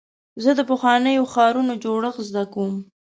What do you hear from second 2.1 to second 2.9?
زده کوم.